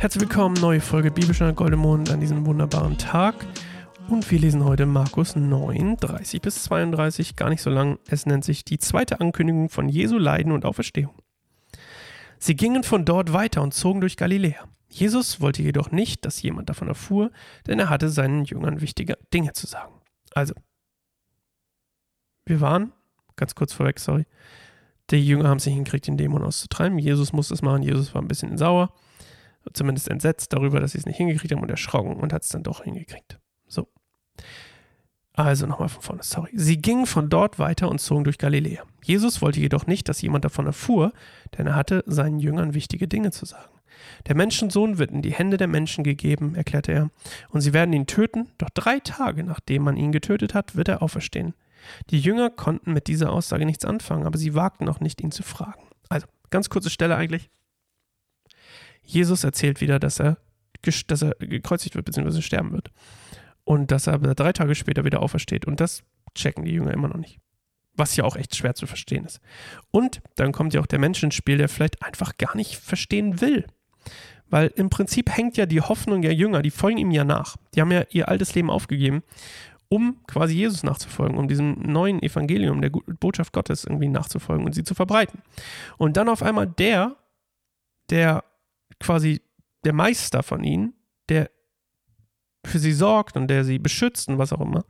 Herzlich 0.00 0.22
willkommen, 0.22 0.54
neue 0.54 0.80
Folge 0.80 1.10
Bibelstunde 1.10 1.52
Goldemond 1.52 2.08
an 2.08 2.20
diesem 2.20 2.46
wunderbaren 2.46 2.96
Tag. 2.96 3.34
Und 4.08 4.30
wir 4.30 4.38
lesen 4.38 4.64
heute 4.64 4.86
Markus 4.86 5.36
9, 5.36 5.98
30 5.98 6.40
bis 6.40 6.64
32, 6.64 7.36
gar 7.36 7.50
nicht 7.50 7.60
so 7.60 7.68
lang. 7.68 7.98
Es 8.08 8.24
nennt 8.24 8.42
sich 8.42 8.64
die 8.64 8.78
zweite 8.78 9.20
Ankündigung 9.20 9.68
von 9.68 9.90
Jesu 9.90 10.16
Leiden 10.16 10.52
und 10.52 10.64
Auferstehung. 10.64 11.12
Sie 12.38 12.56
gingen 12.56 12.82
von 12.82 13.04
dort 13.04 13.34
weiter 13.34 13.60
und 13.60 13.74
zogen 13.74 14.00
durch 14.00 14.16
Galiläa. 14.16 14.64
Jesus 14.88 15.42
wollte 15.42 15.62
jedoch 15.62 15.90
nicht, 15.90 16.24
dass 16.24 16.40
jemand 16.40 16.70
davon 16.70 16.88
erfuhr, 16.88 17.30
denn 17.66 17.78
er 17.78 17.90
hatte 17.90 18.08
seinen 18.08 18.46
Jüngern 18.46 18.80
wichtige 18.80 19.18
Dinge 19.34 19.52
zu 19.52 19.66
sagen. 19.66 19.92
Also, 20.32 20.54
wir 22.46 22.62
waren, 22.62 22.94
ganz 23.36 23.54
kurz 23.54 23.74
vorweg, 23.74 24.00
sorry, 24.00 24.24
die 25.10 25.26
Jünger 25.26 25.50
haben 25.50 25.60
sich 25.60 25.74
hingekriegt, 25.74 26.06
den 26.06 26.16
Dämon 26.16 26.42
auszutreiben. 26.42 26.98
Jesus 26.98 27.34
musste 27.34 27.52
es 27.52 27.60
machen. 27.60 27.82
Jesus 27.82 28.14
war 28.14 28.22
ein 28.22 28.28
bisschen 28.28 28.56
sauer, 28.56 28.94
zumindest 29.72 30.08
entsetzt 30.08 30.52
darüber, 30.52 30.80
dass 30.80 30.92
sie 30.92 30.98
es 30.98 31.06
nicht 31.06 31.16
hingekriegt 31.16 31.52
haben 31.52 31.62
und 31.62 31.70
erschrocken 31.70 32.14
und 32.14 32.32
hat 32.32 32.42
es 32.42 32.48
dann 32.48 32.62
doch 32.62 32.84
hingekriegt. 32.84 33.38
So. 33.66 33.88
Also 35.32 35.66
nochmal 35.66 35.88
von 35.88 36.02
vorne, 36.02 36.22
sorry. 36.22 36.50
Sie 36.54 36.78
gingen 36.78 37.06
von 37.06 37.28
dort 37.28 37.58
weiter 37.58 37.88
und 37.88 38.00
zogen 38.00 38.24
durch 38.24 38.38
Galiläa. 38.38 38.82
Jesus 39.02 39.40
wollte 39.40 39.60
jedoch 39.60 39.86
nicht, 39.86 40.08
dass 40.08 40.20
jemand 40.22 40.44
davon 40.44 40.66
erfuhr, 40.66 41.12
denn 41.56 41.66
er 41.66 41.76
hatte 41.76 42.04
seinen 42.06 42.40
Jüngern 42.40 42.74
wichtige 42.74 43.08
Dinge 43.08 43.30
zu 43.30 43.46
sagen. 43.46 43.70
Der 44.26 44.34
Menschensohn 44.34 44.98
wird 44.98 45.10
in 45.10 45.22
die 45.22 45.32
Hände 45.32 45.56
der 45.56 45.68
Menschen 45.68 46.04
gegeben, 46.04 46.54
erklärte 46.54 46.92
er, 46.92 47.10
und 47.50 47.60
sie 47.60 47.72
werden 47.72 47.92
ihn 47.92 48.06
töten, 48.06 48.48
doch 48.58 48.70
drei 48.70 48.98
Tage 49.00 49.44
nachdem 49.44 49.82
man 49.82 49.96
ihn 49.96 50.12
getötet 50.12 50.54
hat, 50.54 50.76
wird 50.76 50.88
er 50.88 51.02
auferstehen. 51.02 51.54
Die 52.10 52.20
Jünger 52.20 52.50
konnten 52.50 52.92
mit 52.92 53.06
dieser 53.06 53.32
Aussage 53.32 53.66
nichts 53.66 53.84
anfangen, 53.84 54.26
aber 54.26 54.38
sie 54.38 54.54
wagten 54.54 54.88
auch 54.88 55.00
nicht, 55.00 55.20
ihn 55.20 55.32
zu 55.32 55.42
fragen. 55.42 55.82
Also, 56.08 56.26
ganz 56.50 56.68
kurze 56.68 56.90
Stelle 56.90 57.16
eigentlich. 57.16 57.50
Jesus 59.12 59.44
erzählt 59.44 59.80
wieder, 59.80 59.98
dass 59.98 60.20
er, 60.20 60.38
dass 61.06 61.22
er 61.22 61.34
gekreuzigt 61.38 61.94
wird 61.94 62.04
bzw. 62.04 62.42
sterben 62.42 62.72
wird. 62.72 62.90
Und 63.64 63.90
dass 63.90 64.06
er 64.06 64.18
drei 64.18 64.52
Tage 64.52 64.74
später 64.74 65.04
wieder 65.04 65.22
aufersteht. 65.22 65.66
Und 65.66 65.80
das 65.80 66.02
checken 66.34 66.64
die 66.64 66.72
Jünger 66.72 66.92
immer 66.92 67.08
noch 67.08 67.16
nicht. 67.16 67.38
Was 67.94 68.16
ja 68.16 68.24
auch 68.24 68.36
echt 68.36 68.56
schwer 68.56 68.74
zu 68.74 68.86
verstehen 68.86 69.24
ist. 69.24 69.40
Und 69.90 70.22
dann 70.36 70.52
kommt 70.52 70.74
ja 70.74 70.80
auch 70.80 70.86
der 70.86 70.98
Mensch 70.98 71.22
ins 71.22 71.34
Spiel, 71.34 71.58
der 71.58 71.68
vielleicht 71.68 72.02
einfach 72.02 72.38
gar 72.38 72.56
nicht 72.56 72.76
verstehen 72.76 73.40
will. 73.40 73.66
Weil 74.48 74.68
im 74.74 74.90
Prinzip 74.90 75.30
hängt 75.30 75.56
ja 75.56 75.66
die 75.66 75.80
Hoffnung 75.80 76.22
der 76.22 76.34
Jünger, 76.34 76.62
die 76.62 76.70
folgen 76.70 76.98
ihm 76.98 77.10
ja 77.10 77.24
nach. 77.24 77.56
Die 77.74 77.80
haben 77.80 77.92
ja 77.92 78.04
ihr 78.10 78.28
altes 78.28 78.54
Leben 78.54 78.70
aufgegeben 78.70 79.22
um 79.90 80.24
quasi 80.28 80.54
Jesus 80.54 80.84
nachzufolgen, 80.84 81.36
um 81.36 81.48
diesem 81.48 81.74
neuen 81.80 82.22
Evangelium, 82.22 82.80
der 82.80 82.90
Botschaft 82.90 83.52
Gottes 83.52 83.84
irgendwie 83.84 84.08
nachzufolgen 84.08 84.64
und 84.64 84.72
sie 84.72 84.84
zu 84.84 84.94
verbreiten. 84.94 85.42
Und 85.98 86.16
dann 86.16 86.28
auf 86.28 86.44
einmal 86.44 86.68
der, 86.68 87.16
der 88.08 88.44
quasi 89.00 89.42
der 89.84 89.92
Meister 89.92 90.42
von 90.42 90.62
ihnen, 90.62 90.94
der 91.28 91.50
für 92.64 92.78
sie 92.78 92.92
sorgt 92.92 93.36
und 93.36 93.48
der 93.48 93.64
sie 93.64 93.78
beschützt 93.78 94.28
und 94.28 94.38
was 94.38 94.52
auch 94.52 94.60
immer, 94.60 94.84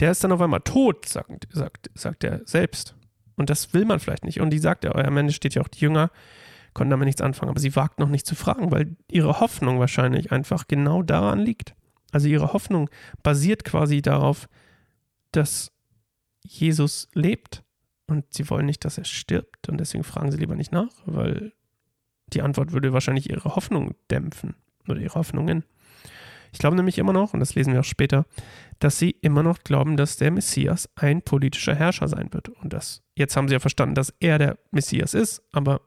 der 0.00 0.10
ist 0.10 0.24
dann 0.24 0.32
auf 0.32 0.40
einmal 0.40 0.60
tot, 0.60 1.08
sagt, 1.08 1.46
sagt, 1.52 1.90
sagt 1.94 2.24
er 2.24 2.40
selbst. 2.44 2.96
Und 3.36 3.50
das 3.50 3.72
will 3.72 3.84
man 3.84 4.00
vielleicht 4.00 4.24
nicht. 4.24 4.40
Und 4.40 4.50
die 4.50 4.58
sagt 4.58 4.84
er, 4.84 4.96
am 4.96 5.16
Ende 5.16 5.32
steht 5.32 5.54
ja 5.54 5.62
auch, 5.62 5.68
die 5.68 5.80
Jünger 5.80 6.10
konnten 6.72 6.90
damit 6.90 7.06
nichts 7.06 7.22
anfangen, 7.22 7.50
aber 7.50 7.60
sie 7.60 7.76
wagt 7.76 8.00
noch 8.00 8.08
nicht 8.08 8.26
zu 8.26 8.34
fragen, 8.34 8.72
weil 8.72 8.96
ihre 9.08 9.38
Hoffnung 9.40 9.78
wahrscheinlich 9.78 10.32
einfach 10.32 10.66
genau 10.66 11.02
daran 11.02 11.38
liegt. 11.38 11.74
Also 12.10 12.28
ihre 12.28 12.52
Hoffnung 12.52 12.90
basiert 13.22 13.64
quasi 13.64 14.02
darauf, 14.02 14.48
dass 15.30 15.72
Jesus 16.42 17.08
lebt 17.14 17.62
und 18.06 18.32
sie 18.34 18.50
wollen 18.50 18.66
nicht, 18.66 18.84
dass 18.84 18.98
er 18.98 19.04
stirbt 19.04 19.68
und 19.68 19.78
deswegen 19.78 20.04
fragen 20.04 20.30
sie 20.30 20.38
lieber 20.38 20.56
nicht 20.56 20.72
nach, 20.72 20.90
weil 21.06 21.52
die 22.32 22.42
Antwort 22.42 22.72
würde 22.72 22.92
wahrscheinlich 22.92 23.30
ihre 23.30 23.54
Hoffnung 23.54 23.94
dämpfen 24.10 24.54
oder 24.88 25.00
ihre 25.00 25.14
Hoffnungen. 25.14 25.64
Ich 26.52 26.58
glaube 26.58 26.76
nämlich 26.76 26.98
immer 26.98 27.12
noch, 27.12 27.34
und 27.34 27.40
das 27.40 27.54
lesen 27.56 27.72
wir 27.72 27.80
auch 27.80 27.84
später, 27.84 28.26
dass 28.78 28.98
sie 28.98 29.10
immer 29.22 29.42
noch 29.42 29.64
glauben, 29.64 29.96
dass 29.96 30.16
der 30.16 30.30
Messias 30.30 30.88
ein 30.94 31.20
politischer 31.22 31.74
Herrscher 31.74 32.06
sein 32.06 32.32
wird. 32.32 32.48
Und 32.48 32.72
das, 32.72 33.02
jetzt 33.16 33.36
haben 33.36 33.48
sie 33.48 33.54
ja 33.54 33.60
verstanden, 33.60 33.96
dass 33.96 34.14
er 34.20 34.38
der 34.38 34.58
Messias 34.70 35.14
ist, 35.14 35.42
aber 35.52 35.80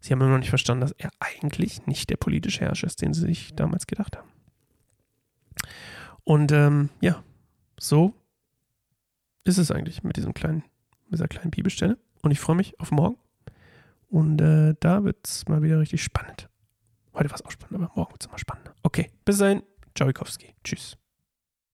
sie 0.00 0.12
haben 0.12 0.20
immer 0.20 0.30
noch 0.30 0.38
nicht 0.38 0.50
verstanden, 0.50 0.82
dass 0.82 0.92
er 0.92 1.10
eigentlich 1.18 1.86
nicht 1.86 2.08
der 2.08 2.16
politische 2.16 2.60
Herrscher 2.60 2.86
ist, 2.86 3.02
den 3.02 3.14
sie 3.14 3.22
sich 3.22 3.54
damals 3.56 3.88
gedacht 3.88 4.16
haben. 4.16 4.28
Und 6.22 6.52
ähm, 6.52 6.90
ja, 7.00 7.22
so 7.78 8.14
ist 9.42 9.58
es 9.58 9.70
eigentlich 9.70 10.04
mit 10.04 10.16
diesem 10.16 10.34
kleinen, 10.34 10.62
mit 11.06 11.14
dieser 11.14 11.28
kleinen 11.28 11.50
Bibelstelle. 11.50 11.98
Und 12.22 12.30
ich 12.30 12.40
freue 12.40 12.56
mich 12.56 12.78
auf 12.80 12.90
morgen. 12.92 13.16
Und 14.14 14.40
äh, 14.40 14.76
da 14.78 15.02
wird 15.02 15.26
es 15.26 15.48
mal 15.48 15.60
wieder 15.62 15.80
richtig 15.80 16.04
spannend. 16.04 16.48
Heute 17.14 17.30
war 17.30 17.34
es 17.34 17.44
auch 17.44 17.50
spannend, 17.50 17.82
aber 17.82 17.92
morgen 17.96 18.12
wird 18.12 18.22
es 18.22 18.30
mal 18.30 18.38
spannender. 18.38 18.72
Okay, 18.84 19.10
bis 19.24 19.38
dahin. 19.38 19.64
Ciao, 19.96 20.06
Tschüss. 20.62 20.96